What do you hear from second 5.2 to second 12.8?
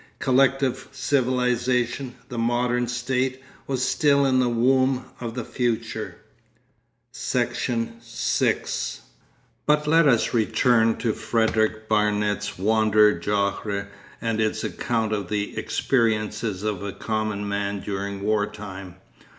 the future.... Section 6 But let us return to Frederick Barnet's